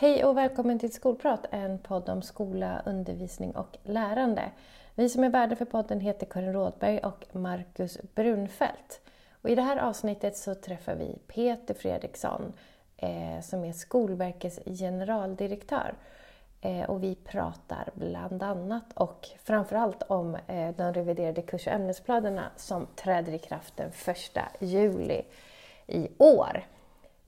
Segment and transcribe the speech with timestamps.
[0.00, 4.50] Hej och välkommen till Skolprat, en podd om skola, undervisning och lärande.
[4.94, 9.00] Vi som är värdar för podden heter Karin Rådberg och Marcus Brunfeldt.
[9.42, 12.52] Och I det här avsnittet så träffar vi Peter Fredriksson
[12.96, 15.94] eh, som är Skolverkets generaldirektör.
[16.60, 22.50] Eh, och vi pratar bland annat och framförallt om eh, de reviderade kurs och ämnesplanerna
[22.56, 24.16] som träder i kraft den 1
[24.60, 25.22] juli
[25.86, 26.64] i år.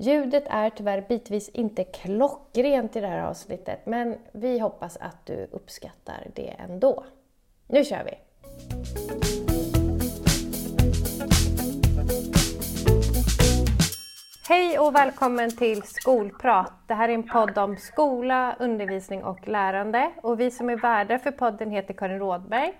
[0.02, 5.48] Ljudet är tyvärr bitvis inte klockrent i det här avsnittet, men vi hoppas att du
[5.52, 7.04] uppskattar det ändå.
[7.66, 8.12] Nu kör vi!
[14.48, 16.72] Hej och välkommen till Skolprat.
[16.86, 20.12] Det här är en podd om skola, undervisning och lärande.
[20.22, 22.72] Och vi som är värdar för podden heter Karin Rådberg.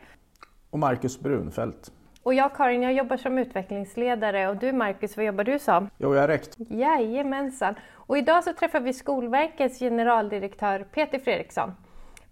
[0.71, 1.93] Och Marcus Brunfeldt.
[2.23, 5.91] Och jag Karin, jag jobbar som utvecklingsledare och du Marcus, vad jobbar du som?
[5.99, 6.57] Jo, jag är rekt.
[6.59, 7.75] Jajamensan.
[7.93, 11.75] Och idag så träffar vi Skolverkets generaldirektör Peter Fredriksson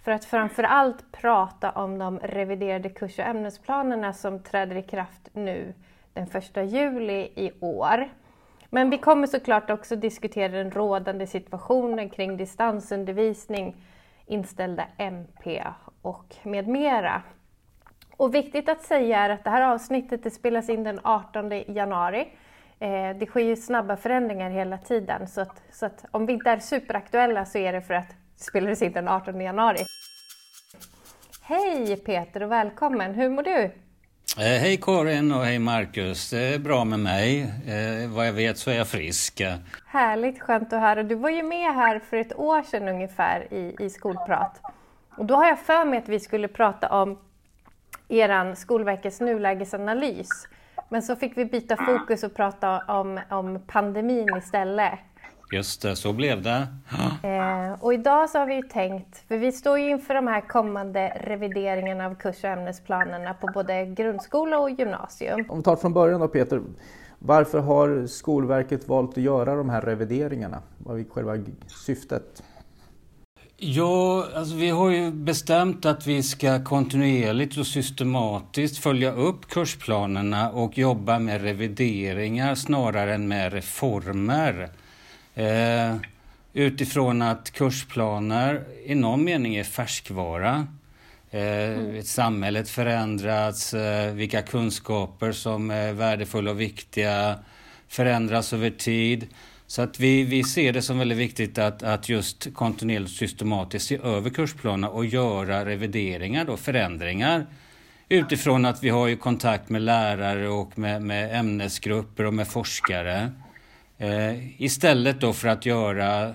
[0.04, 5.28] för att framför allt prata om de reviderade kurs och ämnesplanerna som träder i kraft
[5.32, 5.74] nu
[6.12, 8.08] den 1 juli i år.
[8.70, 13.76] Men vi kommer såklart också diskutera den rådande situationen kring distansundervisning,
[14.26, 15.64] inställda MP
[16.02, 17.22] och med mera.
[18.20, 22.28] Och viktigt att säga är att det här avsnittet det spelas in den 18 januari.
[22.80, 26.50] Eh, det sker ju snabba förändringar hela tiden så att, så att om vi inte
[26.50, 29.78] är superaktuella så är det för att det spelades in den 18 januari.
[31.42, 33.14] Hej Peter och välkommen!
[33.14, 33.62] Hur mår du?
[33.62, 33.70] Eh,
[34.36, 36.30] hej Karin och hej Marcus.
[36.30, 37.40] Det är bra med mig.
[37.42, 39.42] Eh, vad jag vet så är jag frisk.
[39.86, 41.02] Härligt, skönt att höra.
[41.02, 44.60] Du var ju med här för ett år sedan ungefär i, i Skolprat.
[45.16, 47.18] Och då har jag för mig att vi skulle prata om
[48.10, 50.48] eran Skolverkets nulägesanalys.
[50.88, 54.98] Men så fick vi byta fokus och prata om, om pandemin istället.
[55.52, 56.66] Just det, så blev det.
[57.22, 60.40] Eh, och idag så har vi ju tänkt, för vi står ju inför de här
[60.40, 65.44] kommande revideringarna av kurs och ämnesplanerna på både grundskola och gymnasium.
[65.48, 66.60] Om vi tar från början då Peter,
[67.18, 70.62] varför har Skolverket valt att göra de här revideringarna?
[70.78, 72.42] Vad är själva syftet?
[73.62, 80.50] Ja, alltså vi har ju bestämt att vi ska kontinuerligt och systematiskt följa upp kursplanerna
[80.50, 84.68] och jobba med revideringar snarare än med reformer.
[85.34, 85.96] Eh,
[86.52, 90.66] utifrån att kursplaner i någon mening är färskvara.
[91.30, 92.02] Eh, mm.
[92.02, 97.38] Samhället förändrats, eh, vilka kunskaper som är värdefulla och viktiga
[97.88, 99.26] förändras över tid.
[99.70, 103.86] Så att vi, vi ser det som väldigt viktigt att, att just kontinuerligt och systematiskt
[103.86, 107.46] se över kursplanerna och göra revideringar och förändringar
[108.08, 113.32] utifrån att vi har ju kontakt med lärare och med, med ämnesgrupper och med forskare.
[113.98, 116.34] Eh, istället då för att göra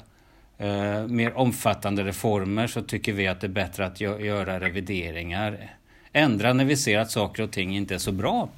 [0.58, 5.76] eh, mer omfattande reformer så tycker vi att det är bättre att gö göra revideringar.
[6.14, 8.50] Ändra när vi ser att saker och ting inte är så bra.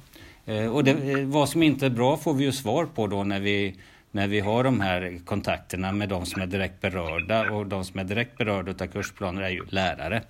[0.46, 3.24] Eh, och det, eh, vad som inte är bra får vi ju svar på då
[3.24, 3.74] när vi
[4.18, 8.00] när vi har de här kontakterna med de som är direkt berörda och de som
[8.00, 10.22] är direkt berörda av kursplaner är ju lärare.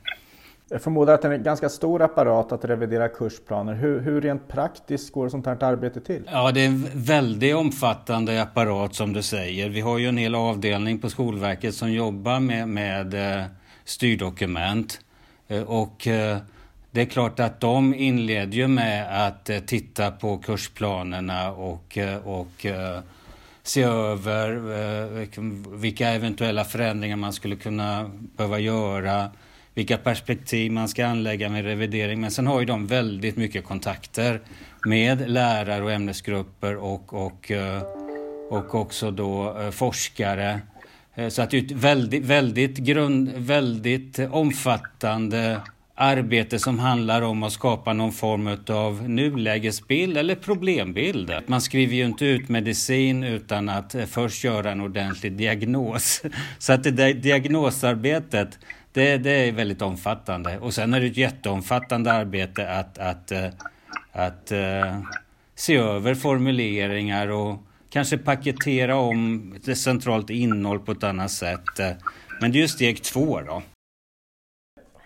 [0.68, 3.74] Jag förmodar att det är en ganska stor apparat att revidera kursplaner.
[3.74, 6.22] Hur, hur rent praktiskt går sånt här arbete till?
[6.32, 9.68] Ja, det är en väldigt omfattande apparat som du säger.
[9.68, 13.44] Vi har ju en hel avdelning på Skolverket som jobbar med, med eh,
[13.84, 15.00] styrdokument.
[15.48, 16.38] Eh, och eh,
[16.90, 22.66] det är klart att de inleder ju med att titta på kursplanerna och, och
[23.68, 29.30] se över eh, liksom, vilka eventuella förändringar man skulle kunna behöva göra
[29.74, 32.20] vilka perspektiv man ska anlägga med revidering.
[32.20, 34.40] Men sen har ju de väldigt mycket kontakter
[34.86, 37.82] med lärare och ämnesgrupper och, och, eh,
[38.50, 40.60] och också då eh, forskare.
[41.28, 45.60] Så att det är ett väldigt, väldigt, grund, väldigt omfattande
[46.00, 51.32] arbete som handlar om att skapa någon form av nulägesbild eller problembild.
[51.46, 56.22] Man skriver ju inte ut medicin utan att eh, först göra en ordentlig diagnos.
[56.58, 58.58] Så att det där diagnosarbetet
[58.92, 60.58] det, det är väldigt omfattande.
[60.58, 63.44] Och sen är det ett jätteomfattande arbete att, att, eh,
[64.12, 64.52] att, att
[65.54, 71.80] se över formuleringar och kanske paketera om det centralt innehåll på ett annat sätt.
[72.40, 73.62] Men det är ju steg två då.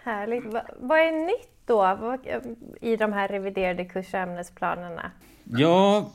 [0.04, 0.44] Härligt.
[0.78, 1.84] vad är nytt då
[2.24, 2.40] eh,
[2.80, 5.10] i de här reviderade kurs och ämnesplanerna?
[5.44, 6.10] Ja,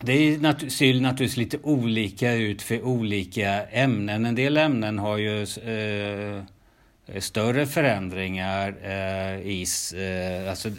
[0.00, 4.26] det är, ser naturligtvis lite olika ut för olika ämnen.
[4.26, 6.42] En del ämnen har ju Eh,
[7.20, 9.66] större förändringar eh, i...
[9.94, 10.70] Eh, alltså,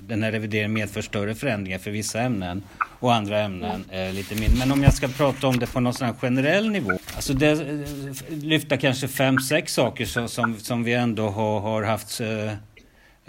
[0.00, 2.62] den här revideringen medför större förändringar för vissa ämnen
[3.00, 4.58] och andra ämnen eh, lite mindre.
[4.58, 6.90] Men om jag ska prata om det på någon sån generell nivå.
[7.14, 7.58] Alltså det, eh,
[8.28, 12.52] lyfta kanske fem, sex saker som, som, som vi ändå har, har haft eh,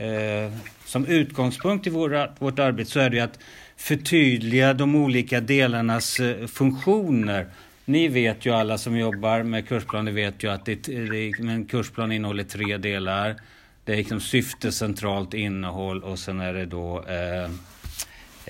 [0.08, 0.52] eh,
[0.86, 3.40] som utgångspunkt i våra, vårt arbete så är det att
[3.78, 7.48] förtydliga de olika delarnas funktioner
[7.90, 12.12] ni vet ju alla som jobbar med kursplaner vet ju att det, det, en kursplan
[12.12, 13.36] innehåller tre delar.
[13.84, 17.44] Det är liksom syfte, centralt innehåll och sen är det då eh,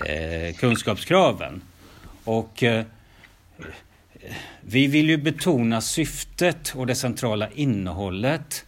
[0.06, 1.62] eh, kunskapskraven.
[2.24, 2.84] Och eh,
[4.60, 8.64] vi vill ju betona syftet och det centrala innehållet.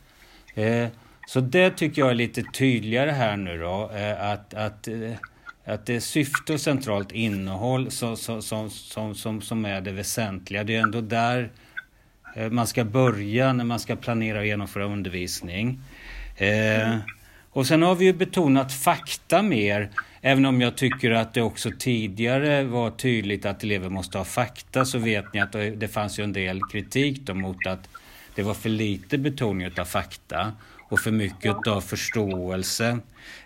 [0.54, 0.88] Eh,
[1.28, 3.90] så det tycker jag är lite tydligare här nu då.
[3.94, 5.12] Eh, att, att eh,
[5.64, 10.64] att det är syfte och centralt innehåll som, som, som, som, som är det väsentliga.
[10.64, 11.50] Det är ändå där
[12.36, 15.80] eh, man ska börja när man ska planera och genomföra undervisning.
[16.36, 16.96] Eh,
[17.50, 21.70] och sen har vi ju betonat fakta mer, även om jag tycker att det också
[21.78, 26.24] tidigare var tydligt att elever måste ha fakta, så vet ni att det fanns ju
[26.24, 27.88] en del kritik då mot att
[28.34, 30.52] det var för lite betoning av fakta
[30.92, 32.98] och för mycket av förståelse.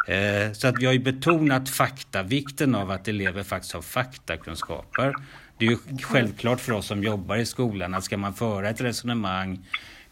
[0.09, 5.15] Eh, så att vi har ju betonat fakta, vikten av att elever faktiskt har faktakunskaper.
[5.59, 8.81] Det är ju självklart för oss som jobbar i skolan att ska man föra ett
[8.81, 9.59] resonemang,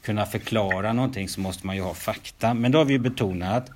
[0.02, 2.54] kunna förklara någonting så måste man ju ha fakta.
[2.54, 3.70] Men det har vi ju betonat.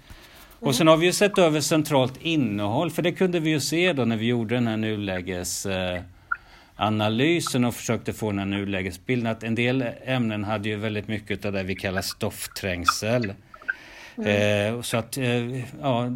[0.61, 3.93] Och sen har vi ju sett över centralt innehåll, för det kunde vi ju se
[3.93, 9.43] då när vi gjorde den här nulägesanalysen eh, och försökte få den här nulägesbilden att
[9.43, 13.33] en del ämnen hade ju väldigt mycket av det vi kallar stoffträngsel.
[14.19, 14.75] Mm.
[14.77, 16.13] Eh, så att, eh, ja, eh,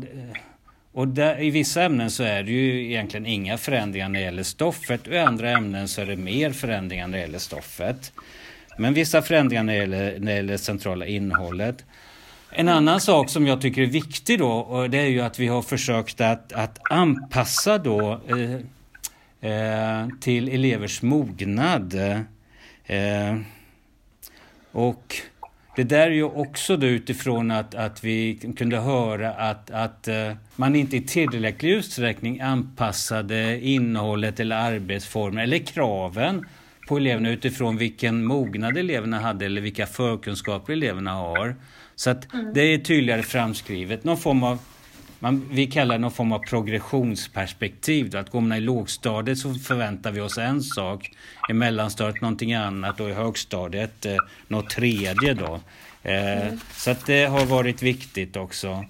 [0.93, 4.43] och där, i vissa ämnen så är det ju egentligen inga förändringar när det gäller
[4.43, 8.13] stoffet och i andra ämnen så är det mer förändringar när det gäller stoffet.
[8.79, 11.85] Men vissa förändringar när det gäller, när det gäller centrala innehållet.
[12.51, 15.47] En annan sak som jag tycker är viktig då, och det är ju att vi
[15.47, 21.95] har försökt att, att anpassa då eh, eh, till elevers mognad.
[22.87, 23.37] Eh,
[24.73, 25.17] och
[25.77, 30.37] det där är ju också då utifrån att, att vi kunde höra att, att uh,
[30.57, 36.47] man inte i tillräcklig utsträckning anpassade innehållet eller arbetsformer eller kraven
[36.89, 41.57] på eleverna utifrån vilken mognad eleverna hade eller vilka förkunskaper eleverna har.
[41.95, 42.53] Så att mm.
[42.55, 44.05] det är tydligare framskrivet.
[44.05, 44.59] Någon form av
[45.23, 48.11] man, vi kallar det någon form av progressionsperspektiv.
[48.11, 48.19] Då.
[48.19, 51.11] Att går man i lågstadiet så förväntar vi oss en sak,
[51.49, 54.17] i mellanstadiet någonting annat och i högstadiet eh,
[54.49, 55.35] något tredje.
[55.35, 55.61] Då.
[56.03, 56.61] Eh, mm.
[56.77, 58.85] Så att det har varit viktigt också.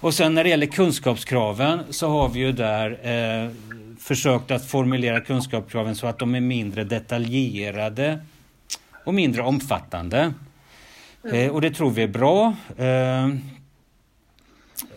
[0.00, 3.50] Och sen när det gäller kunskapskraven så har vi ju där eh,
[3.98, 8.20] försökt att formulera kunskapskraven så att de är mindre detaljerade
[9.04, 10.32] och mindre omfattande.
[11.24, 11.36] Mm.
[11.36, 12.54] Eh, och det tror vi är bra.
[12.76, 13.28] Eh,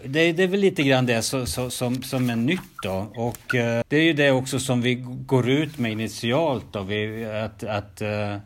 [0.05, 3.11] det, det, är väl lite grann det så, så, som, som är nytt då.
[3.15, 6.83] Och eh, det är ju det också som vi går ut med initialt då.
[6.83, 8.37] Vi, att, att eh,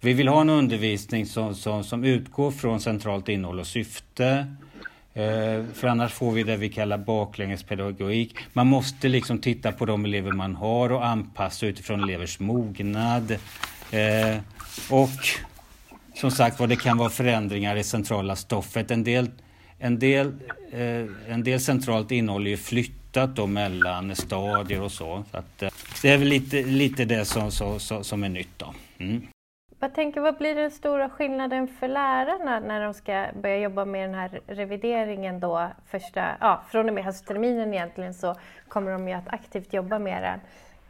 [0.00, 4.46] vi vill ha en undervisning som, som, som utgår från centralt innehåll och syfte.
[5.14, 8.34] Eh, för annars får vi det vi kallar baklängespedagogik.
[8.52, 13.30] Man måste liksom titta på de elever man har och anpassa utifrån elevers mognad.
[13.90, 14.36] Eh,
[14.90, 15.10] och
[16.14, 18.90] som sagt var, det kan vara förändringar i centrala stoffet.
[18.90, 19.30] En del
[19.80, 20.32] en del,
[20.72, 25.24] eh, en del centralt innehåll är ju flyttat då mellan stadier och så.
[25.30, 25.68] så att, eh,
[26.02, 28.58] det är väl lite, lite det som, så, som är nytt.
[28.58, 28.74] Då.
[28.98, 29.26] Mm.
[29.78, 34.08] Vad tänker, vad blir den stora skillnaden för lärarna när de ska börja jobba med
[34.08, 38.36] den här revideringen då första, ja, från och med höstterminen egentligen så
[38.68, 40.40] kommer de ju att aktivt jobba med den.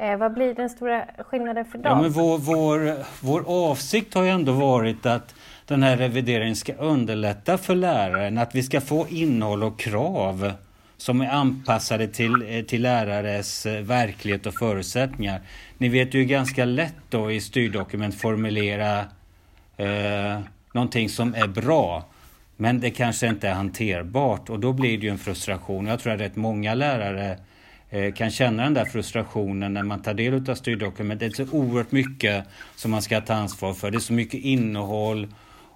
[0.08, 1.96] Eh, vad blir den stora skillnaden för dem?
[1.96, 5.34] Ja, men vår, vår, vår avsikt har ju ändå varit att
[5.70, 10.52] den här revideringen ska underlätta för läraren, att vi ska få innehåll och krav
[10.96, 15.40] som är anpassade till, eh, till lärares eh, verklighet och förutsättningar.
[15.78, 18.98] Ni vet ju ganska lätt då i styrdokument formulera
[19.76, 20.38] eh,
[20.72, 22.04] någonting som är bra.
[22.56, 25.86] Men det kanske inte är hanterbart och då blir det ju en frustration.
[25.86, 27.38] Jag tror att rätt många lärare
[27.90, 31.20] eh, kan känna den där frustrationen när man tar del av styrdokument.
[31.20, 32.44] Det är så oerhört mycket
[32.76, 33.90] som man ska ta ansvar för.
[33.90, 35.28] Det är så mycket innehåll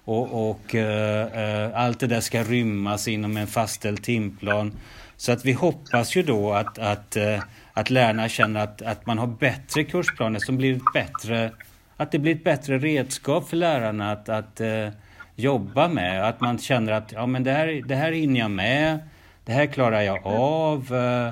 [0.05, 4.71] och, och eh, eh, allt det där ska rymmas inom en fastställd timplan.
[5.17, 7.39] Så att vi hoppas ju då att, att, eh,
[7.73, 11.51] att lärarna känner att, att man har bättre kursplaner som blir bättre,
[11.97, 14.89] att det blir ett bättre redskap för lärarna att, att eh,
[15.35, 16.27] jobba med.
[16.27, 18.99] Att man känner att ja, men det, här, det här hinner jag med,
[19.45, 20.95] det här klarar jag av.
[20.95, 21.27] Eh,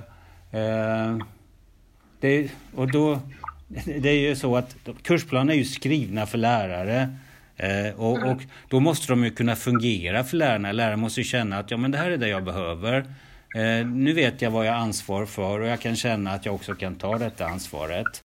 [0.62, 1.18] eh
[2.20, 3.20] det, och då,
[3.86, 7.18] det är ju så att kursplaner är ju skrivna för lärare.
[7.64, 10.72] Eh, och, och, då måste de ju kunna fungera för lärarna.
[10.72, 12.96] Lärarna måste ju känna att ja, men det här är det jag behöver.
[13.56, 16.56] Eh, nu vet jag vad jag har ansvar för och jag kan känna att jag
[16.56, 18.22] också kan ta detta ansvaret.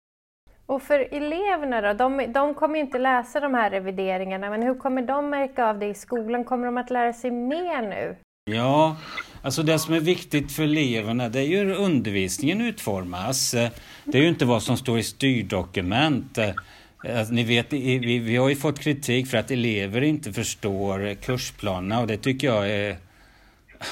[0.66, 1.92] Och för eleverna då?
[1.92, 5.78] De, de kommer ju inte läsa de här revideringarna, men hur kommer de märka av
[5.78, 6.45] det i skolan?
[6.45, 8.16] Kommer de att lära sig mer nu?
[8.50, 8.97] Ja,
[9.42, 13.50] alltså det som är viktigt för eleverna det är ju hur undervisningen utformas.
[14.04, 16.38] Det är ju inte vad som står i styrdokument.
[17.05, 22.00] Alltså, ni vet, vi, vi har ju fått kritik för att elever inte förstår kursplanerna
[22.00, 22.97] och det tycker jag är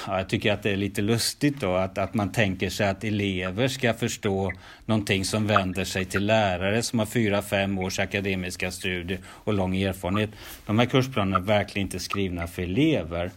[0.07, 3.05] Ja, jag tycker att det är lite lustigt då att, att man tänker sig att
[3.05, 4.53] elever ska förstå
[4.87, 9.77] någonting som vänder sig till lärare som har fyra, fem års akademiska studier och lång
[9.77, 10.31] erfarenhet.
[10.67, 13.31] De här kursplanerna är verkligen inte skrivna för elever.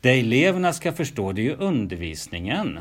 [0.00, 2.80] Det eleverna ska förstå det är ju undervisningen.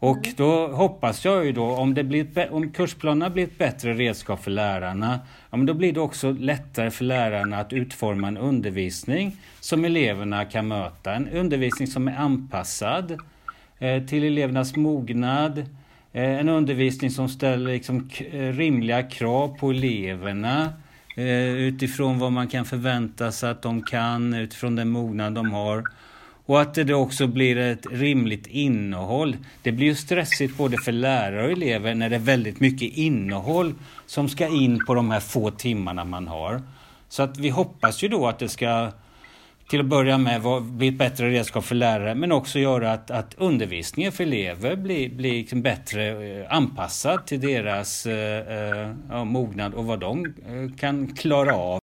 [0.00, 4.44] Och då hoppas jag ju då, om, det blir, om kursplanerna blir ett bättre redskap
[4.44, 9.36] för lärarna, ja, men då blir det också lättare för lärarna att utforma en undervisning
[9.60, 11.12] som eleverna kan möta.
[11.14, 13.18] En undervisning som är anpassad
[13.78, 15.58] eh, till elevernas mognad,
[16.12, 20.72] eh, en undervisning som ställer liksom, eh, rimliga krav på eleverna
[21.16, 25.84] eh, utifrån vad man kan förvänta sig att de kan, utifrån den mognad de har.
[26.50, 29.36] Och att det då också blir ett rimligt innehåll.
[29.62, 33.74] Det blir ju stressigt både för lärare och elever när det är väldigt mycket innehåll
[34.06, 36.62] som ska in på de här få timmarna man har.
[37.08, 38.90] Så att vi hoppas ju då att det ska
[39.68, 43.34] till att börja med bli ett bättre redskap för lärare men också göra att, att
[43.38, 49.84] undervisningen för elever blir, blir liksom bättre eh, anpassad till deras eh, eh mognad och
[49.84, 51.79] vad de eh, kan klara av.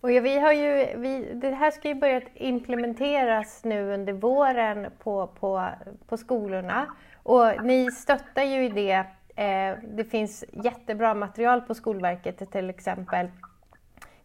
[0.00, 4.86] Och ja, vi har ju, vi, det här ska ju börja implementeras nu under våren
[4.98, 5.68] på, på,
[6.08, 6.86] på skolorna.
[7.22, 9.04] Och ni stöttar ju i det.
[9.36, 13.28] Eh, det finns jättebra material på Skolverket till exempel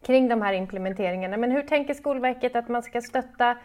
[0.06, 1.38] kring de här implementeringarna.
[1.38, 3.58] Men hur tänker Skolverket att man ska stötta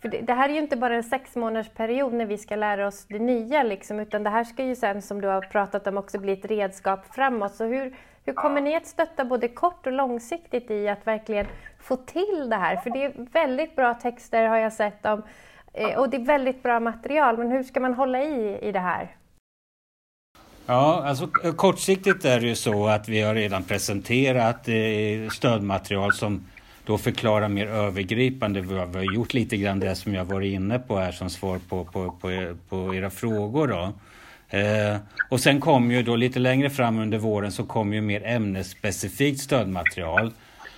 [0.00, 2.56] för det, det, här är ju inte bara en sex månaders period när vi ska
[2.56, 5.86] lära oss det nya, liksom, utan det här ska ju sen, som du har pratat
[5.86, 7.54] om, också bli ett redskap framåt.
[7.54, 11.46] Så hur, hur kommer ni att stötta både kort och långsiktigt i att verkligen
[11.80, 12.76] få till det här?
[12.76, 15.22] För det är väldigt bra texter har jag sett om
[15.72, 18.80] eh, och det är väldigt bra material, men hur ska man hålla i i det
[18.80, 19.16] här?
[20.66, 26.12] Ja, alltså eh, kortsiktigt är det ju så att vi har redan presenterat eh, stödmaterial
[26.12, 26.46] som
[26.84, 28.60] då förklara mer övergripande.
[28.60, 31.84] Vi har gjort lite grann det som jag varit inne på här som svar på,
[31.84, 33.68] på, på, på era frågor.
[33.68, 33.92] Då.
[34.50, 34.96] Eh,
[35.30, 39.40] och sen kom ju då lite längre fram under våren så kom ju mer ämnesspecifikt
[39.40, 40.32] stödmaterial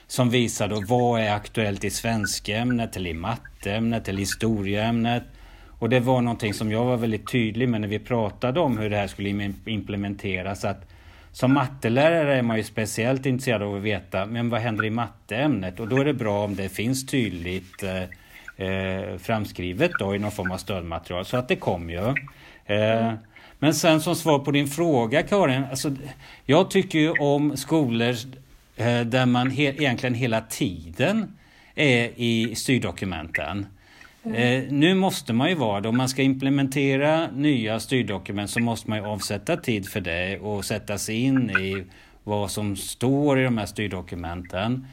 [0.07, 5.23] som visar då vad är aktuellt i svenskämnet eller i matteämnet eller historieämnet.
[5.79, 8.91] Och det var någonting som jag var väldigt tydlig med när vi pratade om hur
[8.91, 10.65] det här skulle implementeras.
[10.65, 10.89] Att
[11.33, 15.81] som mattelärare är man ju speciellt intresserad av att veta men vad händer i matteämnet
[15.81, 18.03] och då är det bra om det finns tydligt eh,
[18.67, 22.15] eh framskrivet då i någon form av stödmaterial så att det kom ju.
[22.67, 23.13] Eh,
[23.59, 25.93] men sen som svar på din fråga Karin, alltså,
[26.45, 28.15] jag tycker ju om skolor
[28.77, 31.37] eh, där man he egentligen hela tiden
[31.75, 33.67] är i styrdokumenten.
[34.25, 35.89] Eh, nu måste man ju vara det.
[35.89, 40.65] Om man ska implementera nya styrdokument så måste man ju avsätta tid för det och
[40.65, 41.85] sätta sig in i
[42.25, 44.87] vad som står i de här styrdokumenten.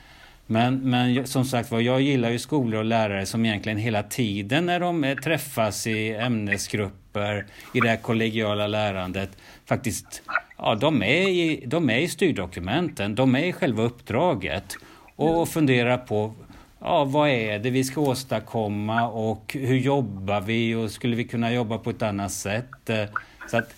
[0.48, 4.66] Men, men som sagt var, jag gillar ju skolor och lärare som egentligen hela tiden
[4.66, 9.30] när de eh, träffas i ämnesgrupper, i det här kollegiala lärandet,
[9.66, 10.22] faktiskt,
[10.58, 14.78] ja de är i, de är i styrdokumenten, de är i själva uppdraget
[15.16, 16.34] och funderar på
[16.80, 21.54] ja, vad är det vi ska åstadkomma och hur jobbar vi och skulle vi kunna
[21.54, 22.90] jobba på ett annat sätt?
[22.90, 23.06] Eh,
[23.52, 23.76] så att,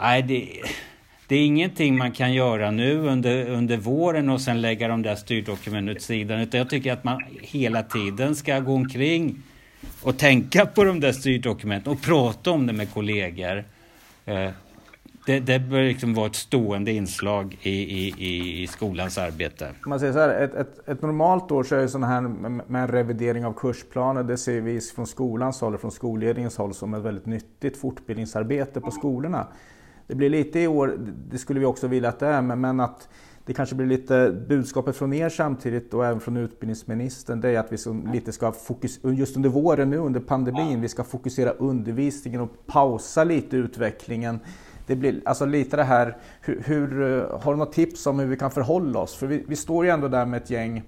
[0.00, 0.48] nej, det,
[1.28, 5.14] det är ingenting man kan göra nu under, under våren och sen lägga de där
[5.14, 6.40] styrdokumenten åt sidan.
[6.40, 9.42] Utan jag tycker att man hela tiden ska gå omkring
[10.02, 13.64] och tänka på de där styrdokumenten och prata om det med kollegor.
[14.24, 14.50] Eh,
[15.26, 19.70] det, det bör liksom vara ett stående inslag i, i, i skolans arbete.
[19.86, 22.20] Man säger så här, ett, ett, ett normalt år så är det sådana här
[22.68, 26.74] med en revidering av kursplaner, det ser vi från skolans håll och från skolledningens håll
[26.74, 29.46] som ett väldigt nyttigt fortbildningsarbete på skolorna.
[30.06, 30.98] Det blir lite i år,
[31.30, 33.08] det skulle vi också vilja att det är, men att
[33.46, 37.72] det kanske blir lite budskapet från er samtidigt och även från utbildningsministern, det är att
[37.72, 42.40] vi som lite ska fokusera, just under våren nu under pandemin, vi ska fokusera undervisningen
[42.40, 44.40] och pausa lite utvecklingen.
[44.86, 48.36] Det blir alltså lite det här, hur, hur, har du något tips om hur vi
[48.36, 49.14] kan förhålla oss?
[49.14, 50.82] För vi, vi står ju ändå där med ett gäng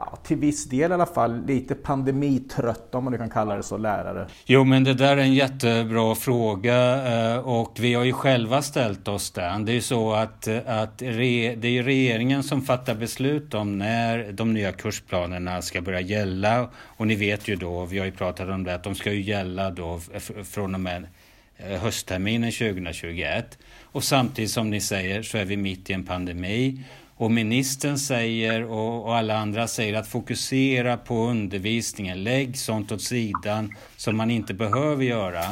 [0.00, 3.62] ja, till viss del i alla fall, lite pandemitrötta om man nu kan kalla det
[3.62, 4.26] så, lärare?
[4.46, 9.08] Jo, men det där är en jättebra fråga eh, och vi har ju själva ställt
[9.08, 9.64] oss den.
[9.64, 14.32] Det är ju så att, eh, att det är regeringen som fattar beslut om när
[14.32, 16.68] de nya kursplanerna ska börja gälla.
[16.76, 19.22] Och ni vet ju då, vi har ju pratat om det, att de ska ju
[19.22, 20.00] gälla då
[20.44, 21.06] från och med
[21.56, 23.58] eh, höstterminen 2021.
[23.82, 26.84] Och samtidigt som ni säger så är vi mitt i en pandemi.
[27.20, 32.24] Och ministern säger och, och, alla andra säger att fokusera på undervisningen.
[32.24, 35.44] Lägg sånt åt sidan som man inte behöver göra.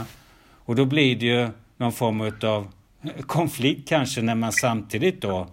[0.64, 2.72] Och då blir det ju någon form av
[3.26, 5.46] konflikt kanske när man samtidigt då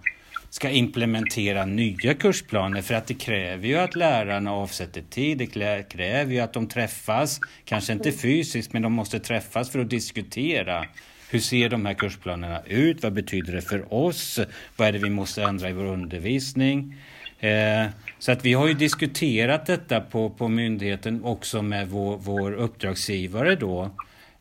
[0.49, 6.33] ska implementera nya kursplaner för att det kräver ju att lärarna avsätter tid, det kräver
[6.33, 10.85] ju att de träffas, kanske inte fysiskt men de måste träffas för att diskutera
[11.29, 13.03] hur ser de här kursplanerna ut?
[13.03, 14.39] Vad betyder det för oss?
[14.75, 16.95] Vad är det vi måste ändra i vår undervisning?
[17.39, 17.85] Eh,
[18.19, 23.55] så att vi har ju diskuterat detta på, på myndigheten också med vår, vår uppdragsgivare
[23.55, 23.89] då.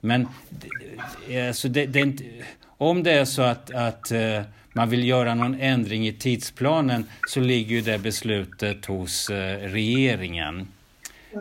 [0.01, 0.29] Men
[1.49, 2.25] alltså det, det inte,
[2.79, 7.41] om det är så att, att eh, man vill göra någon ändring i tidsplanen så
[7.41, 10.69] ligger ju det beslutet hos eh, regeringen.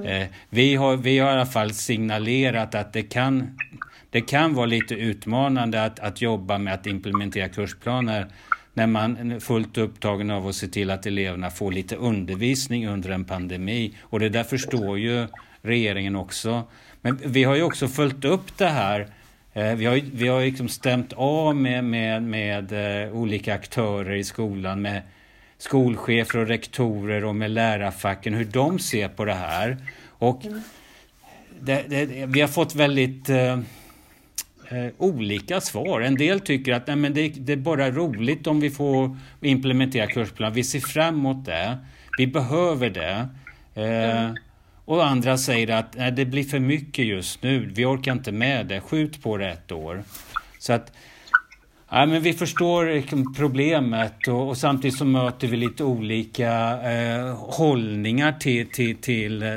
[0.05, 3.57] Eh, vi, har, vi har i alla fall signalerat att det kan
[4.13, 8.27] det kan vara lite utmanande att, att jobba med att implementera kursplaner
[8.73, 13.09] när man är fullt upptagen av att se till att eleverna får lite undervisning under
[13.09, 13.95] en pandemi.
[14.01, 15.27] Och det där förstår ju
[15.61, 16.63] regeringen också.
[17.01, 19.07] Men vi har ju också följt upp det här.
[19.53, 22.71] Eh, vi har, vi har liksom stämt av med, med, med
[23.05, 25.01] eh, olika aktörer i skolan, med
[25.57, 29.77] skolchefer och rektorer och med lärarfacken, hur de ser på det här.
[30.09, 30.61] Och mm.
[31.59, 33.59] det, det, vi har fått väldigt eh,
[34.69, 36.01] eh, olika svar.
[36.01, 40.07] En del tycker att nej, men det, det, är bara roligt om vi får implementera
[40.07, 40.53] kursplanen.
[40.53, 41.77] Vi ser fram emot det.
[42.17, 43.27] Vi behöver det.
[43.81, 44.31] Eh,
[44.85, 47.71] och andra säger att nej, det blir för mycket just nu.
[47.75, 48.81] Vi orkar inte med det.
[48.81, 50.03] Skjut på det ett år.
[50.59, 50.91] Så att
[51.95, 57.35] Ja, men vi förstår liksom, problemet och, och, samtidigt så möter vi lite olika eh,
[57.35, 59.49] hållningar till, till, till eh,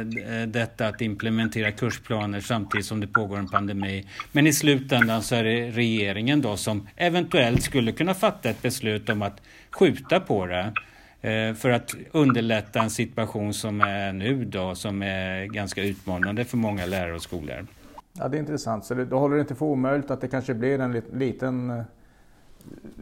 [0.46, 4.06] detta att implementera kursplaner samtidigt som det pågår en pandemi.
[4.32, 9.08] Men i slutändan så är det regeringen då som eventuellt skulle kunna fatta ett beslut
[9.08, 10.72] om att skjuta på det
[11.20, 16.56] eh, för att underlätta en situation som är nu då, som är ganska utmanande för
[16.56, 17.66] många lärare och skolor.
[18.12, 18.84] Ja, det är intressant.
[18.84, 21.82] Så då håller det inte för omöjligt att det kanske blir en liten eh,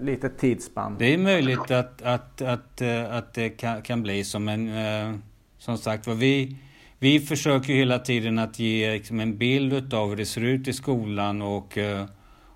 [0.01, 0.97] litet tidsspann.
[0.99, 4.39] Det är möjligt att, att, att, eh, att det kan, kan bli så.
[4.39, 5.15] Men Eh,
[5.59, 6.57] som sagt vad vi,
[6.99, 10.73] vi försöker hela tiden att ge liksom en bild av hur det ser ut i
[10.73, 12.07] skolan och, eh,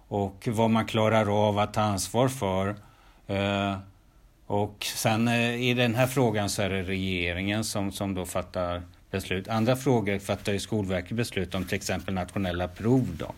[0.08, 2.68] och vad man klarar av att ta ansvar för.
[3.26, 3.76] Eh,
[4.46, 8.82] och sen eh, i den här frågan så är det regeringen som, som då fattar
[9.10, 9.48] beslut.
[9.48, 13.16] Andra frågor fattar ju Skolverket beslut om, till exempel nationella prov.
[13.18, 13.34] Då.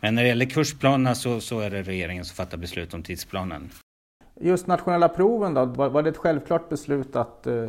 [0.00, 3.70] Men när det gäller kursplanerna så, så är det regeringen som fattar beslut om tidsplanen.
[4.40, 7.68] Just nationella proven då, var, var det ett självklart beslut att, eh,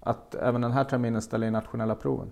[0.00, 2.30] att även den här terminen ställa in nationella proven?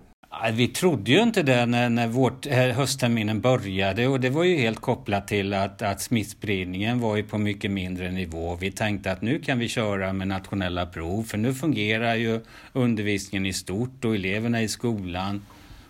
[0.53, 4.57] Vi trodde ju inte det när, när vårt, eh, höstterminen började och det var ju
[4.57, 8.57] helt kopplat till att, att smittspridningen var ju på mycket mindre nivå.
[8.61, 12.41] Vi tänkte att nu kan vi köra med nationella prov för nu fungerar ju
[12.73, 15.43] undervisningen i stort och eleverna i skolan.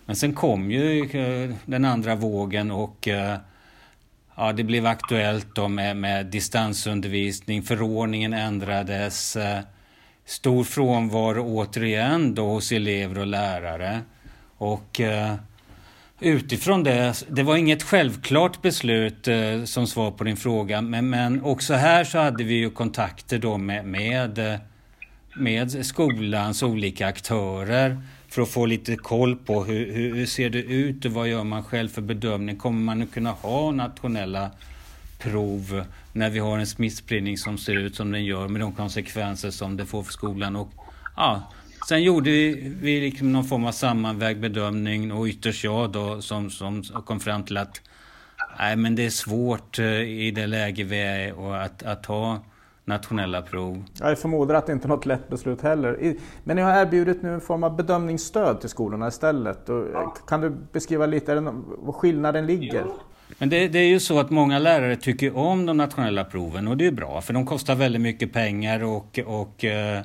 [0.07, 3.37] Men sen kom ju eh, den andra vågen och eh,
[4.37, 9.61] Ja, det blev aktuellt då med, med distansundervisning, förordningen ändrades, eh,
[10.25, 14.01] stor frånvaro återigen då hos elever och lärare.
[14.57, 15.01] Och
[16.21, 21.43] utifrån det, det var inget självklart beslut eh, som svar på din fråga, men, men
[21.43, 24.59] också här så hade vi ju kontakter då med, med,
[25.37, 28.03] med skolans olika aktörer
[28.35, 31.44] för att få lite koll på hur, hur, hur, ser det ut och vad gör
[31.44, 32.57] man själv för bedömning?
[32.57, 34.51] Kommer man att kunna ha nationella
[35.18, 39.51] prov när vi har en smittspridning som ser ut som den gör med de konsekvenser
[39.51, 40.57] som det får för skolan?
[40.57, 40.73] Och,
[41.16, 41.53] ja,
[41.88, 46.51] sen gjorde vi, vi liksom någon form av sammanvägd bedömning och ytterst jag då som,
[46.51, 47.81] som kom fram till att
[48.59, 52.44] nej, men det är svårt eh, i det läge vi är och att, att ha
[52.85, 53.85] nationella prov.
[54.01, 56.14] Jag förmodar att det inte är något lätt beslut heller.
[56.44, 59.68] Men ni har erbjudit nu en form av bedömningsstöd till skolorna istället.
[60.29, 62.85] Kan du beskriva lite var skillnaden ligger?
[63.38, 66.77] Men det, det, är ju så att många lärare tycker om de nationella proven och
[66.77, 70.03] det är bra för de kostar väldigt mycket pengar och, och eh,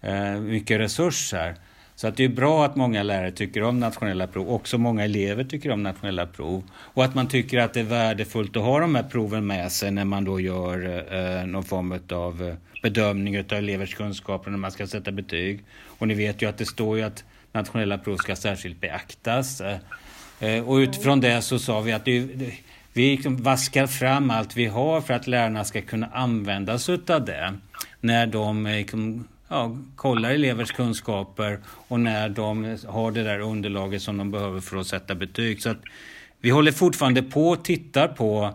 [0.00, 1.54] eh mycket resurser.
[2.00, 4.50] Så att det är bra att många lärare tycker om nationella prov.
[4.50, 6.62] Också många elever tycker om nationella prov.
[6.72, 9.90] Och att man tycker att det är värdefullt att ha de här proven med sig
[9.90, 14.70] när man då gör eh, någon form av eh, bedömning av elevers kunskaper när man
[14.70, 15.64] ska sätta betyg.
[15.98, 19.60] Och ni vet ju att det står ju att nationella prov ska särskilt beaktas.
[19.60, 19.78] Eh,
[20.40, 22.20] eh och utifrån det så sa vi att det,
[22.92, 27.24] vi liksom vaskar fram allt vi har för att lärarna ska kunna använda sig av
[27.24, 27.54] det
[28.00, 34.02] när de eh, liksom, ja, kollar elevers kunskaper och när de har det där underlaget
[34.02, 35.62] som de behöver för att sätta betyg.
[35.62, 35.80] Så att
[36.40, 38.54] vi håller fortfarande på och tittar på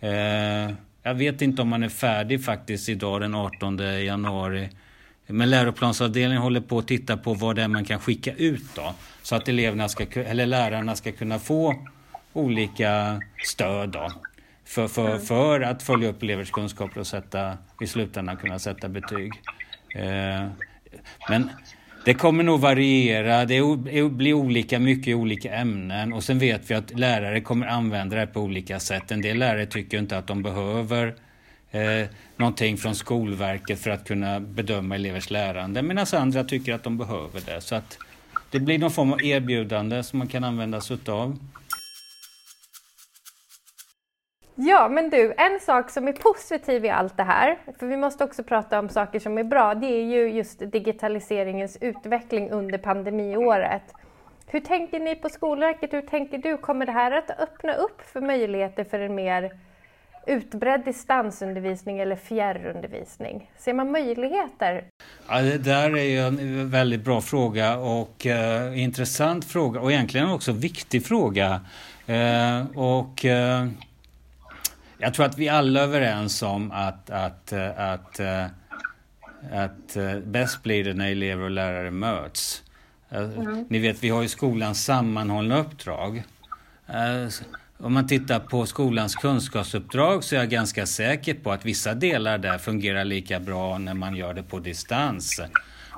[0.00, 4.68] eh, jag vet inte om man är färdig faktiskt idag den 18 januari.
[5.26, 8.94] Men läroplansavdelningen håller på att titta på vad det är man kan skicka ut då.
[9.22, 11.74] Så att eleverna ska, eller lärarna ska kunna få
[12.32, 14.12] olika stöd då.
[14.64, 15.20] För, för, mm.
[15.20, 19.32] för att följa upp elevers kunskaper och sätta, i slutändan kunna sätta betyg.
[19.94, 20.46] Eh,
[21.28, 21.50] men
[22.04, 23.60] det kommer nog variera, det
[24.10, 28.26] blir olika mycket i olika ämnen och sen vet vi att lärare kommer använda det
[28.26, 29.10] på olika sätt.
[29.10, 31.14] En del lärare tycker inte att de behöver
[31.70, 36.98] eh, någonting från Skolverket för att kunna bedöma elevers lärande medan andra tycker att de
[36.98, 37.60] behöver det.
[37.60, 37.98] Så att
[38.50, 41.38] det blir någon form av erbjudande som man kan använda sig utav.
[44.60, 48.24] Ja, men du, en sak som är positiv i allt det här, för vi måste
[48.24, 53.82] också prata om saker som är bra, det är ju just digitaliseringens utveckling under pandemiåret.
[54.46, 55.92] Hur tänker ni på Skolverket?
[55.92, 56.56] Hur tänker du?
[56.56, 59.52] Kommer det här att öppna upp för möjligheter för en mer
[60.26, 63.50] utbredd distansundervisning eller fjärrundervisning?
[63.58, 64.84] Ser man möjligheter?
[65.28, 70.30] Ja, det där är ju en väldigt bra fråga och eh, intressant fråga och egentligen
[70.30, 71.60] också viktig fråga.
[72.06, 73.66] Eh, och Eh,
[74.98, 78.20] jag tror att vi alla är överens om att, att, att, att,
[79.52, 82.62] att bäst blir det när elever och lärare möts.
[83.10, 83.66] Mm.
[83.68, 86.22] Ni vet, vi har ju skolans sammanhållna uppdrag.
[87.78, 92.38] Om man tittar på skolans kunskapsuppdrag så är jag ganska säker på att vissa delar
[92.38, 95.40] där fungerar lika bra när man gör det på distans.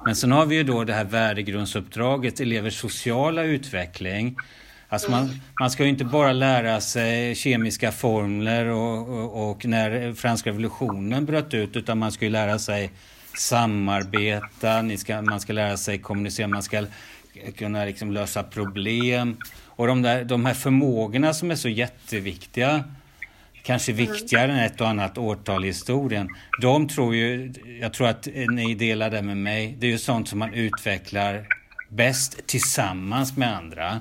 [0.05, 4.37] Men sen har vi ju då det här värdegrundsuppdraget, elevers sociala utveckling.
[4.93, 10.13] Alltså man, man ska ju inte bara lära sig kemiska formler och, och, och, när
[10.13, 12.91] franska revolutionen bröt ut utan man ska ju lära sig
[13.39, 16.85] samarbeta, ni ska, man ska lära sig kommunicera, man ska
[17.57, 19.37] kunna liksom lösa problem.
[19.65, 22.85] Och de, där, de här förmågorna som är så jätteviktiga,
[23.63, 24.07] kanske mm.
[24.07, 26.29] viktigare än ett och annat årtal i historien,
[26.61, 30.29] de tror ju, jag tror att ni delar det med mig, det är ju sånt
[30.29, 31.47] som man utvecklar
[31.89, 34.01] bäst tillsammans med andra.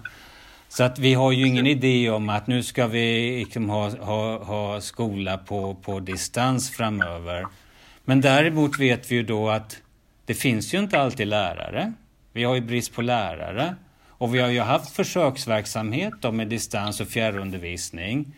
[0.69, 4.43] Så att vi har ju ingen idé om att nu ska vi liksom ha, ha,
[4.43, 7.45] ha skola på, på distans framöver.
[8.05, 9.77] Men däremot vet vi ju då att
[10.25, 11.93] det finns ju inte alltid lärare.
[12.33, 13.75] Vi har ju brist på lärare.
[14.07, 18.35] Och vi har ju haft försöksverksamhet då med distans och fjärrundervisning.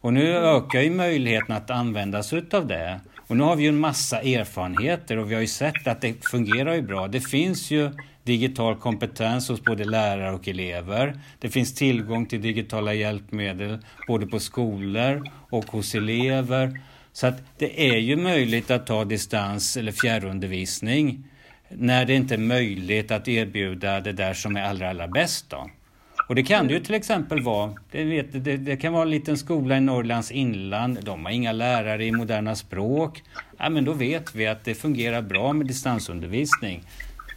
[0.00, 3.00] Och nu ökar ju möjligheten att använda sig utav det.
[3.30, 6.24] Och nu har vi ju en massa erfarenheter och vi har ju sett att det
[6.28, 7.08] fungerar ju bra.
[7.08, 7.90] Det finns ju
[8.24, 11.20] digital kompetens hos både lärare och elever.
[11.38, 16.80] Det finns tillgång till digitala hjälpmedel både på skolor och hos elever.
[17.12, 21.24] Så att det är ju möjligt att ta distans eller fjärrundervisning
[21.68, 25.50] när det inte är möjligt att erbjuda det där som är allra, allra bäst.
[25.50, 25.70] Då.
[26.30, 27.74] Och det kan det ju till exempel vara.
[27.90, 30.98] Det, vet, det, det, kan vara en liten skola i Norrlands inland.
[31.04, 33.22] De har inga lärare i moderna språk.
[33.58, 36.82] Ja, men då vet vi att det fungerar bra med distansundervisning.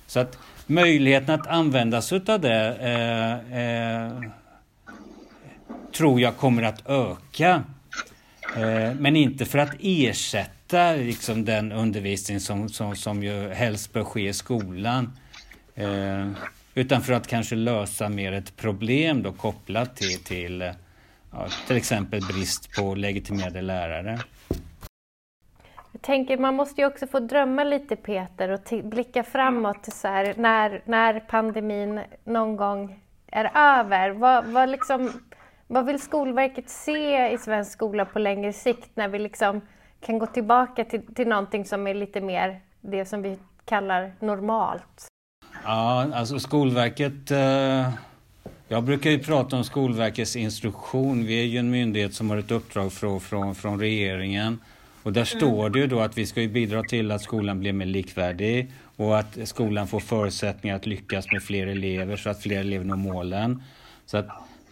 [0.08, 4.22] Så att möjligheten att använda sig av det eh, eh,
[5.96, 7.64] tror jag kommer att öka.
[8.56, 14.04] Eh, men inte för att ersätta liksom, den undervisning som, som, som ju helst bör
[14.04, 15.12] ske i skolan.
[15.76, 16.28] Eh,
[16.76, 20.72] utan för att kanske lösa mer ett problem då kopplat till, till eh,
[21.32, 24.20] ja, till exempel brist på legitimerade lärare.
[25.92, 30.34] Jag tänker man måste ju också få drömma lite Peter och blicka framåt så här,
[30.38, 34.10] när, när pandemin någon gång är över.
[34.10, 35.12] Vad, vad, liksom,
[35.68, 39.62] vad vill Skolverket se i svensk skola på längre sikt när vi liksom
[40.06, 45.13] kan gå tillbaka till, till någonting som är lite mer det som vi kallar normalt?
[45.64, 47.90] Ja, alltså Skolverket eh...
[48.68, 51.26] Jag brukar ju prata om Skolverkets instruktion.
[51.26, 54.60] Vi är ju en myndighet som har ett uppdrag från, från, från regeringen
[55.04, 55.42] och där mm.
[55.42, 59.20] står det ju då att vi ska bidra till att skolan blir mer likvärdig och
[59.20, 63.64] att skolan får förutsättningar att lyckas med fler elever så att fler elever når målen.
[64.06, 64.28] Så att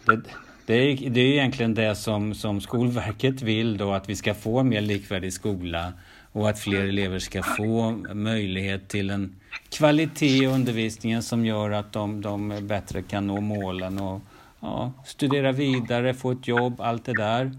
[0.06, 0.20] det,
[0.66, 4.58] det, är, det är egentligen det som, som Skolverket vill då, att vi ska få
[4.58, 5.92] en mer likvärdig skola
[6.32, 9.36] och att fler elever ska få möjlighet till en
[9.70, 14.20] kvalitet i undervisningen som gör att de, de bättre kan nå målen och
[14.60, 17.52] ja, studera vidare, få ett jobb, allt det där.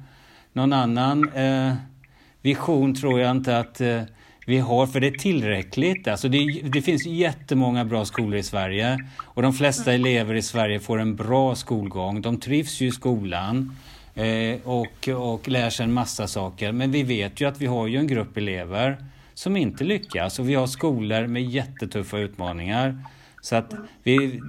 [0.53, 1.73] Någon annan eh,
[2.41, 4.01] vision tror jag inte att eh,
[4.45, 6.07] vi har, för det är tillräckligt.
[6.07, 10.79] Alltså det, det finns jättemånga bra skolor i Sverige och de flesta elever i Sverige
[10.79, 12.21] får en bra skolgång.
[12.21, 16.71] De trivs ju i skolan eh, Eh, och, och lär sig en massa saker.
[16.71, 18.97] Men vi vet ju att vi har ju en grupp elever
[19.34, 22.97] som inte lyckas och vi har skolor med jättetuffa utmaningar.
[23.41, 23.73] Så att
[24.04, 24.41] vi,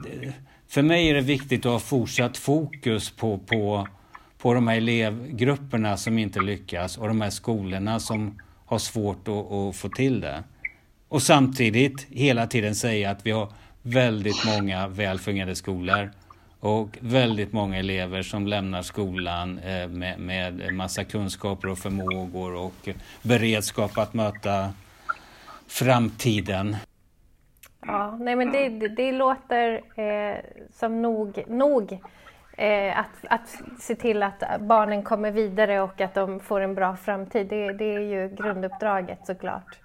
[0.68, 3.88] för mig är det viktigt att ha fortsatt fokus på, på,
[4.38, 9.52] på de här elevgrupperna som inte lyckas och de här skolorna som har svårt att,
[9.52, 10.44] att få till det.
[11.08, 16.10] Och samtidigt hela tiden säga att vi har väldigt många välfungerande skolor
[16.64, 22.88] och väldigt många elever som lämnar skolan eh, med, med massa kunskaper och förmågor och
[23.22, 24.72] beredskap att möta
[25.66, 26.76] framtiden.
[27.86, 30.36] Ja, nej men det, det, det låter eh,
[30.72, 31.98] som nog, nog
[32.56, 36.96] eh, att, att se till att barnen kommer vidare och att de får en bra
[36.96, 37.46] framtid.
[37.46, 39.78] Det, det är ju grunduppdraget såklart.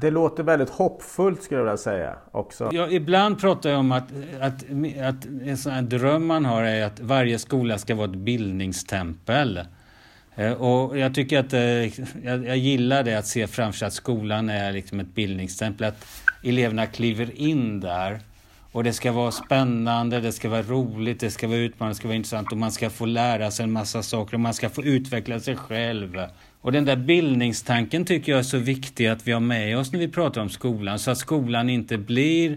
[0.00, 2.70] Det låter väldigt hoppfullt skulle jag vilja säga också.
[2.72, 4.08] Ja, ibland pratar jag om att,
[4.40, 4.54] att,
[5.02, 9.60] att en sån här dröm man har är att varje skola ska vara ett bildningstempel.
[10.34, 11.60] Eh, och jag tycker att eh,
[12.24, 15.86] jag, jag gillar det att se framför sig att skolan är liksom ett bildningstempel.
[15.86, 16.06] Att
[16.42, 18.20] eleverna kliver in där
[18.72, 22.08] och det ska vara spännande, det ska vara roligt, det ska vara utmanande, det ska
[22.08, 24.82] vara intressant och man ska få lära sig en massa saker och man ska få
[24.82, 26.20] utveckla sig själv.
[26.62, 29.98] Och den där bildningstanken tycker jag är så viktig att vi har med oss när
[29.98, 32.56] vi pratar om skolan så att skolan inte blir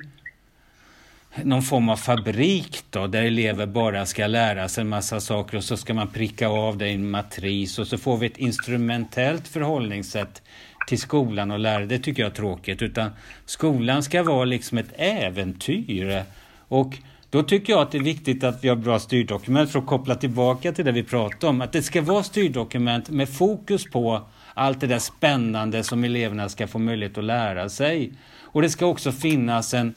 [1.44, 5.64] någon form av fabrik då, där elever bara ska lära sig en massa saker och
[5.64, 9.48] så ska man pricka av det i en matris och så får vi ett instrumentellt
[9.48, 10.42] förhållningssätt
[10.88, 11.86] till skolan och lärare.
[11.86, 12.82] Det tycker jag är tråkigt.
[12.82, 13.12] Utan
[13.46, 16.24] skolan ska vara liksom ett äventyr.
[16.68, 16.98] Och
[17.30, 20.16] då tycker jag att det är viktigt att vi har bra styrdokument för att koppla
[20.16, 21.62] tillbaka till det vi pratade om.
[21.62, 24.22] Att det ska vara styrdokument med fokus på
[24.54, 28.14] allt det där spännande som eleverna ska få möjlighet att lära sig.
[28.42, 29.94] Och det ska också finnas en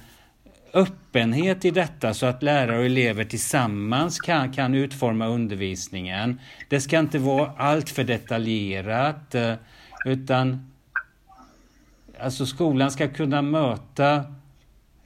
[0.73, 6.41] öppenhet i detta så att lärare och elever tillsammans kan, kan utforma undervisningen.
[6.69, 9.55] Det ska inte vara allt för detaljerat eh,
[10.05, 10.71] utan
[12.21, 14.25] alltså skolan ska kunna möta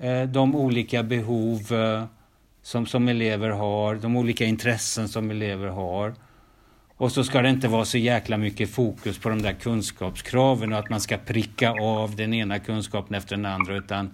[0.02, 2.04] Eh, de olika behov eh,
[2.62, 6.14] som, som elever har, de olika intressen som elever har.
[6.96, 10.78] Och så ska det inte vara så jäkla mycket fokus på de där kunskapskraven och
[10.78, 14.10] att man ska pricka av den ena kunskapen efter den andra utan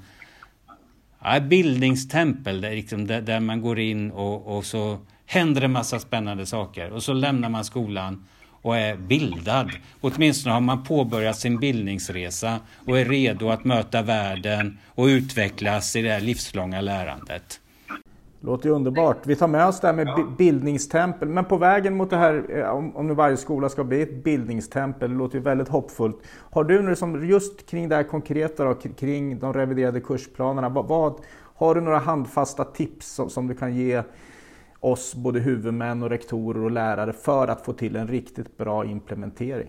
[1.23, 5.99] ja, bildningstempel där, liksom, där, där, man går in och, och så händer det massa
[5.99, 8.25] spännande saker och så lämnar man skolan
[8.63, 9.71] och är bildad.
[10.01, 16.03] Åtminstone har man påbörjat sin bildningsresa och är redo att möta världen och utvecklas i
[16.03, 17.61] det här livslånga lärandet.
[18.41, 19.27] Låter ju underbart.
[19.27, 21.29] Vi tar med oss det här med bildningstempel.
[21.29, 25.11] Men på vägen mot det här, eh, om nu varje skola ska bli ett bildningstempel,
[25.11, 26.23] det låter ju väldigt hoppfullt.
[26.51, 30.87] Har du nu som just kring det här konkreta då, kring de reviderade kursplanerna, vad,
[30.87, 31.15] vad,
[31.55, 34.03] har du några handfasta tips som, som du kan ge
[34.81, 39.69] oss, både huvudmän och rektorer och lärare, för att få till en riktigt bra implementering?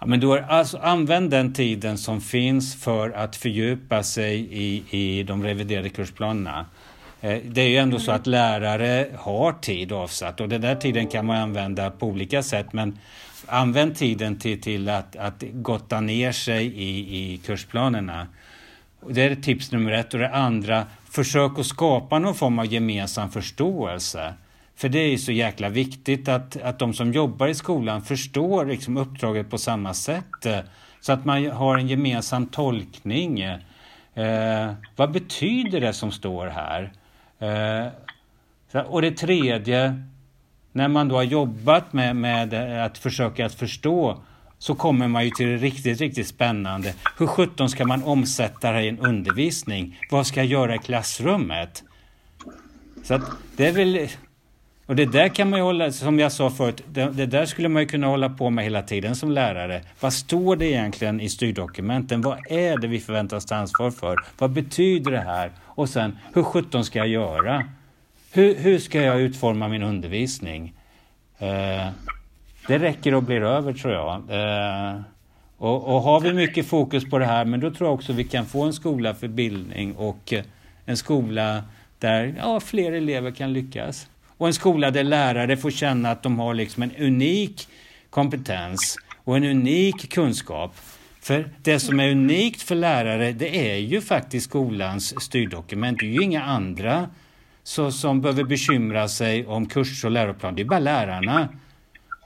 [0.00, 4.84] Ja, men du har alltså, använd den tiden som finns för att fördjupa sig i,
[4.90, 6.66] i de reviderade kursplanerna.
[7.20, 11.06] Eh, det är ju ändå så att lärare har tid avsatt och den där tiden
[11.06, 12.98] kan man använda på olika sätt men
[13.46, 18.26] använd tiden till, till att, att gotta ner sig i, i kursplanerna.
[19.10, 20.14] Det är tips nummer ett.
[20.14, 24.34] Och det andra, försök att skapa någon form av gemensam förståelse.
[24.74, 28.66] För det är ju så jäkla viktigt att, att de som jobbar i skolan förstår
[28.66, 30.46] liksom uppdraget på samma sätt.
[31.00, 33.40] Så att man har en gemensam tolkning.
[33.40, 36.92] Eh, vad betyder det som står här?
[37.38, 40.02] Eh, och det tredje,
[40.72, 44.22] när man då har jobbat med, med att försöka att förstå
[44.58, 46.94] så kommer man ju till det riktigt, riktigt spännande.
[47.18, 50.00] Hur sjutton ska man omsätta det här i en undervisning?
[50.10, 51.84] Vad ska jag göra i klassrummet?
[53.04, 53.22] Så att
[53.56, 54.08] det är väl...
[54.86, 57.68] Och det där kan man ju hålla, som jag sa förut, det, det, där skulle
[57.68, 59.82] man ju kunna hålla på med hela tiden som lärare.
[60.00, 62.20] Vad står det egentligen i styrdokumenten?
[62.20, 64.16] Vad är det vi förväntas ta ansvar för?
[64.38, 65.52] Vad betyder det här?
[65.64, 67.64] Och sen, hur sjutton ska jag göra?
[68.32, 70.74] Hur, hur ska jag utforma min undervisning?
[71.38, 71.88] Eh,
[72.68, 74.14] det räcker och blir över tror jag.
[74.14, 75.00] Eh,
[75.58, 78.24] och, och, har vi mycket fokus på det här, men då tror jag också vi
[78.24, 80.44] kan få en skola för bildning och eh,
[80.84, 81.62] en skola
[81.98, 84.08] där ja, fler elever kan lyckas.
[84.36, 87.68] Och en skola där lärare får känna att de har liksom en unik
[88.10, 90.74] kompetens och en unik kunskap.
[91.20, 95.98] För det som är unikt för lärare det är ju faktiskt skolans styrdokument.
[96.00, 97.08] Det är ju inga andra
[97.62, 100.54] så, som behöver bekymra sig om kurser och läroplan.
[100.54, 101.48] Det är bara lärarna.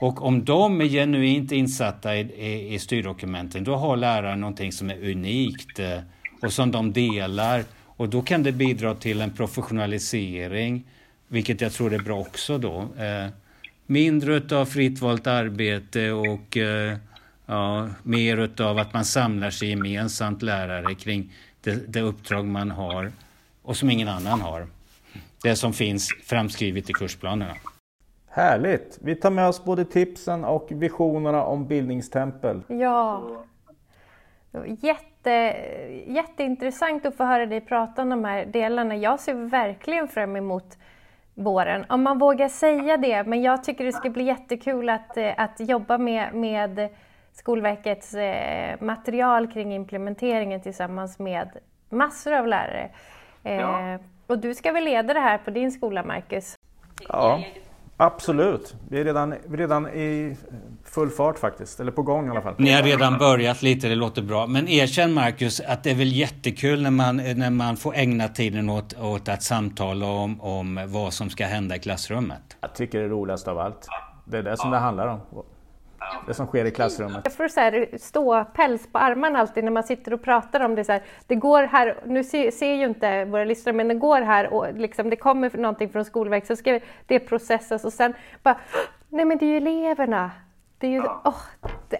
[0.03, 4.89] Och om de är genuint insatta i, i, i styrdokumenten då har läraren någonting som
[4.89, 5.99] är unikt eh,
[6.41, 7.63] och som de delar.
[7.85, 10.83] Och då kan det bidra till en professionalisering,
[11.27, 12.81] vilket jag tror är bra också då.
[12.81, 13.27] Eh,
[13.85, 16.97] mindre av fritt valt arbete och eh,
[17.45, 23.11] ja, mer av att man samlar sig gemensamt lärare kring det, det uppdrag man har
[23.61, 24.67] och som ingen annan har.
[25.43, 27.55] Det som finns framskrivet i kursplanerna.
[28.35, 28.99] Härligt!
[29.01, 32.61] Vi tar med oss både tipsen och visionerna om bildningstempel.
[32.67, 33.23] Ja.
[34.65, 35.55] Jätte,
[36.07, 38.95] jätteintressant att få höra dig prata om de här delarna.
[38.95, 40.77] Jag ser verkligen fram emot
[41.33, 43.23] våren, om man vågar säga det.
[43.23, 46.89] Men jag tycker det ska bli jättekul att, att jobba med, med
[47.33, 51.49] Skolverkets eh, material kring implementeringen tillsammans med
[51.89, 52.89] massor av lärare.
[53.43, 53.93] Ja.
[53.93, 56.55] Eh, och du ska väl leda det här på din skola, Marcus?
[57.07, 57.43] Ja,
[57.97, 58.75] absolut.
[58.89, 60.37] Vi är redan, redan i
[60.83, 62.55] full fart faktiskt, eller på gång i alla fall.
[62.57, 64.47] Ni har redan börjat lite, det låter bra.
[64.47, 68.69] Men erkänn Marcus att det är väl jättekul när man, när man får ägna tiden
[68.69, 72.57] åt, åt att samtala om, om vad som ska hända i klassrummet?
[72.61, 73.87] Jag tycker det är roligast av allt.
[74.25, 75.19] Det är det som det handlar om
[76.27, 77.21] det som sker i klassrummet.
[77.23, 80.75] Jag får så här, stå päls på armarna alltid när man sitter och pratar om
[80.75, 80.83] det.
[80.83, 84.21] Så här, det går här, nu ser, ser ju inte våra lyssnare, men det går
[84.21, 88.59] här och liksom, det kommer någonting från Skolverket så ska det processas och sen bara,
[89.09, 90.31] nej men det är ju eleverna.
[90.77, 91.41] Det är ju, oh,
[91.89, 91.97] det,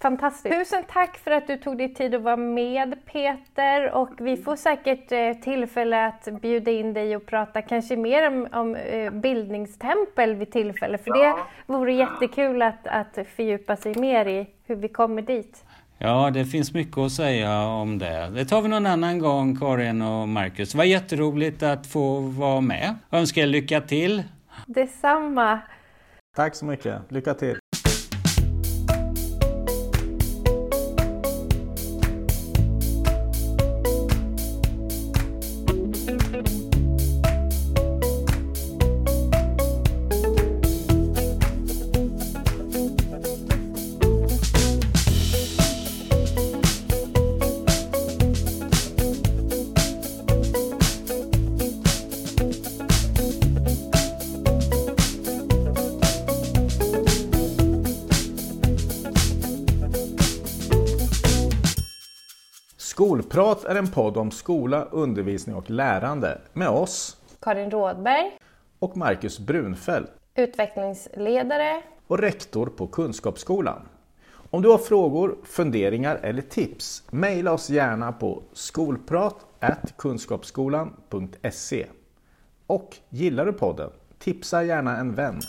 [0.00, 0.54] Fantastiskt.
[0.54, 4.56] Tusen tack för att du tog dig tid att vara med Peter och vi får
[4.56, 10.34] säkert eh, tillfälle att bjuda in dig och prata kanske mer om, om eh, bildningstempel
[10.34, 11.34] vid tillfälle för det
[11.66, 15.64] vore jättekul att, att fördjupa sig mer i hur vi kommer dit.
[15.98, 18.30] Ja, det finns mycket att säga om det.
[18.34, 20.72] Det tar vi någon annan gång, Karin och Marcus.
[20.72, 22.94] Det var jätteroligt att få vara med.
[23.10, 24.22] Önskar er lycka till.
[24.66, 25.60] Detsamma.
[26.36, 27.02] Tack så mycket.
[27.08, 27.58] Lycka till.
[63.38, 68.38] Skolprat är en podd om skola, undervisning och lärande med oss Karin Rådberg
[68.78, 73.88] och Marcus Brunfeldt utvecklingsledare och rektor på Kunskapsskolan.
[74.50, 79.46] Om du har frågor, funderingar eller tips, mejla oss gärna på skolprat
[79.98, 81.86] kunskapsskolan.se.
[82.66, 83.90] Och gillar du podden?
[84.18, 85.40] Tipsa gärna en vän.